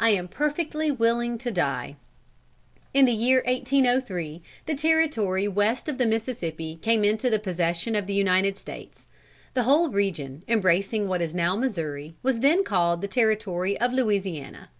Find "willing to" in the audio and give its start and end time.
0.90-1.50